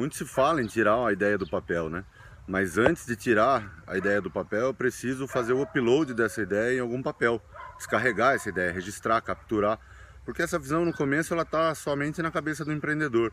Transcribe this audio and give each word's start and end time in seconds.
Muito 0.00 0.16
se 0.16 0.24
fala 0.24 0.62
em 0.62 0.66
tirar 0.66 1.06
a 1.06 1.12
ideia 1.12 1.36
do 1.36 1.46
papel, 1.46 1.90
né? 1.90 2.06
Mas 2.48 2.78
antes 2.78 3.04
de 3.04 3.14
tirar 3.14 3.82
a 3.86 3.98
ideia 3.98 4.18
do 4.18 4.30
papel, 4.30 4.68
eu 4.68 4.72
preciso 4.72 5.28
fazer 5.28 5.52
o 5.52 5.60
upload 5.60 6.14
dessa 6.14 6.40
ideia 6.40 6.78
em 6.78 6.80
algum 6.80 7.02
papel, 7.02 7.38
descarregar 7.76 8.34
essa 8.34 8.48
ideia, 8.48 8.72
registrar, 8.72 9.20
capturar, 9.20 9.78
porque 10.24 10.40
essa 10.40 10.58
visão 10.58 10.86
no 10.86 10.92
começo 10.94 11.34
ela 11.34 11.42
está 11.42 11.74
somente 11.74 12.22
na 12.22 12.30
cabeça 12.30 12.64
do 12.64 12.72
empreendedor. 12.72 13.30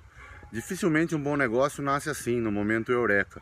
Dificilmente 0.52 1.16
um 1.16 1.24
bom 1.24 1.38
negócio 1.38 1.82
nasce 1.82 2.10
assim, 2.10 2.42
no 2.42 2.52
momento 2.52 2.92
eureka. 2.92 3.42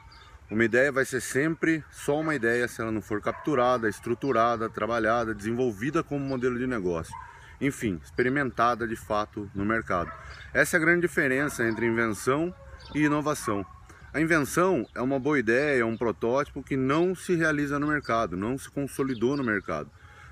Uma 0.51 0.63
ideia 0.63 0.91
vai 0.91 1.03
ser 1.03 1.19
sempre 1.19 1.83
só 1.89 2.19
uma 2.19 2.35
ideia 2.35 2.67
se 2.67 2.79
ela 2.79 2.91
não 2.91 3.01
for 3.01 3.19
capturada, 3.21 3.89
estruturada, 3.89 4.69
trabalhada, 4.69 5.33
desenvolvida 5.33 6.03
como 6.03 6.23
modelo 6.23 6.59
de 6.59 6.67
negócio. 6.67 7.15
Enfim, 7.59 7.99
experimentada 8.03 8.87
de 8.87 8.95
fato 8.95 9.49
no 9.55 9.65
mercado. 9.65 10.11
Essa 10.53 10.75
é 10.75 10.79
a 10.79 10.81
grande 10.81 11.01
diferença 11.01 11.67
entre 11.67 11.87
invenção 11.87 12.53
e 12.93 13.03
inovação. 13.03 13.65
A 14.13 14.21
invenção 14.21 14.87
é 14.95 15.01
uma 15.01 15.19
boa 15.19 15.37
ideia, 15.37 15.81
é 15.81 15.85
um 15.85 15.97
protótipo 15.97 16.63
que 16.63 16.77
não 16.77 17.13
se 17.13 17.35
realiza 17.35 17.77
no 17.79 17.87
mercado, 17.87 18.37
não 18.37 18.57
se 18.57 18.69
consolidou 18.69 19.35
no 19.35 19.43
mercado. 19.43 19.89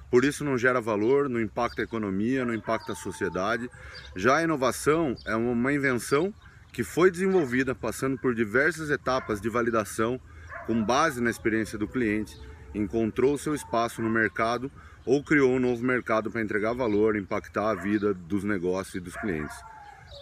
Por 0.09 0.23
isso 0.23 0.43
não 0.43 0.57
gera 0.57 0.79
valor, 0.79 1.27
não 1.27 1.41
impacta 1.41 1.81
a 1.81 1.83
economia, 1.83 2.45
não 2.45 2.53
impacta 2.53 2.91
a 2.91 2.95
sociedade. 2.95 3.69
Já 4.15 4.37
a 4.37 4.43
inovação 4.43 5.15
é 5.25 5.35
uma 5.35 5.73
invenção 5.73 6.33
que 6.71 6.83
foi 6.83 7.11
desenvolvida 7.11 7.75
passando 7.75 8.17
por 8.17 8.33
diversas 8.33 8.89
etapas 8.89 9.41
de 9.41 9.49
validação 9.49 10.19
com 10.65 10.83
base 10.83 11.21
na 11.21 11.29
experiência 11.29 11.77
do 11.77 11.87
cliente, 11.87 12.39
encontrou 12.73 13.37
seu 13.37 13.53
espaço 13.53 14.01
no 14.01 14.09
mercado 14.09 14.71
ou 15.05 15.23
criou 15.23 15.51
um 15.51 15.59
novo 15.59 15.83
mercado 15.83 16.31
para 16.31 16.41
entregar 16.41 16.73
valor, 16.73 17.15
impactar 17.15 17.71
a 17.71 17.75
vida 17.75 18.13
dos 18.13 18.43
negócios 18.43 18.95
e 18.95 18.99
dos 18.99 19.15
clientes. 19.17 19.55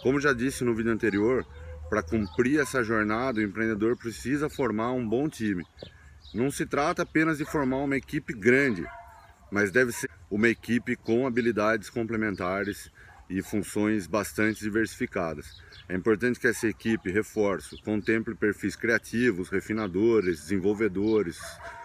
Como 0.02 0.18
já 0.18 0.32
disse 0.32 0.64
no 0.64 0.74
vídeo 0.74 0.92
anterior, 0.92 1.46
para 1.92 2.02
cumprir 2.02 2.58
essa 2.58 2.82
jornada, 2.82 3.38
o 3.38 3.42
empreendedor 3.42 3.98
precisa 3.98 4.48
formar 4.48 4.92
um 4.92 5.06
bom 5.06 5.28
time. 5.28 5.62
Não 6.32 6.50
se 6.50 6.64
trata 6.64 7.02
apenas 7.02 7.36
de 7.36 7.44
formar 7.44 7.76
uma 7.84 7.98
equipe 7.98 8.32
grande, 8.32 8.82
mas 9.50 9.70
deve 9.70 9.92
ser 9.92 10.08
uma 10.30 10.48
equipe 10.48 10.96
com 10.96 11.26
habilidades 11.26 11.90
complementares 11.90 12.90
e 13.28 13.42
funções 13.42 14.06
bastante 14.06 14.62
diversificadas. 14.62 15.62
É 15.86 15.94
importante 15.94 16.40
que 16.40 16.46
essa 16.46 16.66
equipe, 16.66 17.10
reforço, 17.10 17.76
contemple 17.82 18.34
perfis 18.34 18.74
criativos, 18.74 19.50
refinadores, 19.50 20.40
desenvolvedores, 20.40 21.38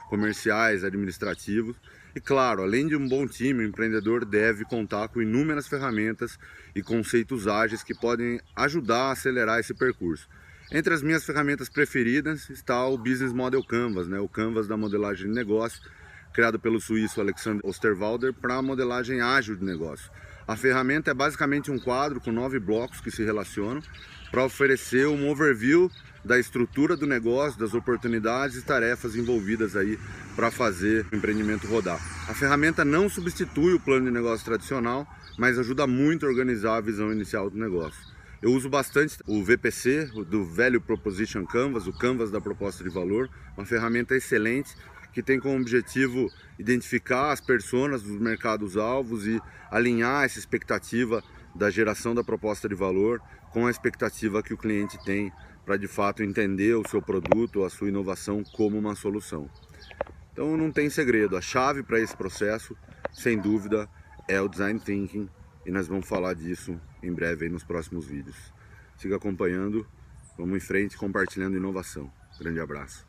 comerciais, 0.09 0.83
administrativos. 0.83 1.75
E 2.15 2.19
claro, 2.19 2.63
além 2.63 2.87
de 2.87 2.95
um 2.95 3.07
bom 3.07 3.27
time, 3.27 3.63
o 3.63 3.67
empreendedor 3.67 4.25
deve 4.25 4.65
contar 4.65 5.07
com 5.09 5.21
inúmeras 5.21 5.67
ferramentas 5.67 6.39
e 6.75 6.81
conceitos 6.81 7.47
ágeis 7.47 7.83
que 7.83 7.93
podem 7.93 8.41
ajudar 8.55 9.09
a 9.09 9.11
acelerar 9.11 9.59
esse 9.59 9.73
percurso. 9.73 10.27
Entre 10.71 10.93
as 10.93 11.01
minhas 11.01 11.23
ferramentas 11.23 11.69
preferidas 11.69 12.49
está 12.49 12.85
o 12.87 12.97
Business 12.97 13.31
Model 13.31 13.63
Canvas, 13.63 14.07
né? 14.07 14.19
o 14.19 14.27
Canvas 14.27 14.67
da 14.67 14.75
modelagem 14.75 15.27
de 15.27 15.33
negócio, 15.33 15.81
criado 16.33 16.59
pelo 16.59 16.81
suíço 16.81 17.21
Alexander 17.21 17.61
Osterwalder 17.63 18.33
para 18.33 18.55
a 18.55 18.61
modelagem 18.61 19.21
ágil 19.21 19.55
de 19.55 19.63
negócio. 19.63 20.11
A 20.47 20.55
ferramenta 20.55 21.11
é 21.11 21.13
basicamente 21.13 21.71
um 21.71 21.79
quadro 21.79 22.19
com 22.19 22.31
nove 22.31 22.59
blocos 22.59 22.99
que 22.99 23.11
se 23.11 23.23
relacionam 23.23 23.81
para 24.31 24.43
oferecer 24.43 25.07
um 25.07 25.29
overview 25.29 25.89
da 26.27 26.37
estrutura 26.37 26.95
do 26.97 27.07
negócio, 27.07 27.57
das 27.57 27.73
oportunidades 27.73 28.57
e 28.57 28.61
tarefas 28.61 29.15
envolvidas 29.15 29.75
aí 29.75 29.97
para 30.35 30.51
fazer 30.51 31.07
o 31.11 31.15
empreendimento 31.15 31.65
rodar. 31.65 31.99
A 32.29 32.33
ferramenta 32.33 32.83
não 32.83 33.09
substitui 33.09 33.73
o 33.73 33.79
plano 33.79 34.05
de 34.05 34.11
negócio 34.11 34.45
tradicional, 34.45 35.07
mas 35.37 35.57
ajuda 35.57 35.87
muito 35.87 36.25
a 36.25 36.29
organizar 36.29 36.75
a 36.75 36.81
visão 36.81 37.11
inicial 37.11 37.49
do 37.49 37.57
negócio. 37.57 37.99
Eu 38.41 38.51
uso 38.51 38.69
bastante 38.69 39.17
o 39.25 39.43
VPC, 39.43 40.11
do 40.29 40.45
Value 40.45 40.81
Proposition 40.81 41.43
Canvas, 41.45 41.87
o 41.87 41.93
Canvas 41.93 42.29
da 42.29 42.39
proposta 42.39 42.83
de 42.83 42.89
valor, 42.89 43.29
uma 43.57 43.65
ferramenta 43.65 44.15
excelente 44.15 44.75
que 45.13 45.23
tem 45.23 45.39
como 45.39 45.59
objetivo 45.59 46.29
identificar 46.59 47.31
as 47.31 47.41
personas 47.41 48.03
dos 48.03 48.19
mercados 48.19 48.77
alvos 48.77 49.25
e 49.25 49.41
alinhar 49.71 50.25
essa 50.25 50.37
expectativa 50.37 51.23
da 51.57 51.69
geração 51.71 52.13
da 52.13 52.23
proposta 52.23 52.69
de 52.69 52.75
valor 52.75 53.19
com 53.51 53.65
a 53.65 53.71
expectativa 53.71 54.43
que 54.43 54.53
o 54.53 54.57
cliente 54.57 55.03
tem 55.03 55.31
para 55.65 55.75
de 55.75 55.87
fato 55.87 56.23
entender 56.23 56.75
o 56.75 56.87
seu 56.87 57.01
produto, 57.01 57.65
a 57.65 57.69
sua 57.69 57.89
inovação 57.89 58.43
como 58.53 58.77
uma 58.77 58.95
solução. 58.95 59.49
Então 60.31 60.55
não 60.55 60.71
tem 60.71 60.89
segredo, 60.89 61.35
a 61.35 61.41
chave 61.41 61.81
para 61.81 61.99
esse 61.99 62.15
processo, 62.15 62.77
sem 63.11 63.39
dúvida, 63.39 63.89
é 64.27 64.39
o 64.39 64.47
design 64.47 64.79
thinking 64.79 65.27
e 65.65 65.71
nós 65.71 65.87
vamos 65.87 66.07
falar 66.07 66.35
disso 66.35 66.79
em 67.01 67.11
breve 67.11 67.49
nos 67.49 67.63
próximos 67.63 68.05
vídeos. 68.05 68.53
Siga 68.95 69.15
acompanhando, 69.15 69.85
vamos 70.37 70.57
em 70.57 70.59
frente 70.59 70.95
compartilhando 70.95 71.57
inovação. 71.57 72.11
Grande 72.39 72.59
abraço. 72.59 73.06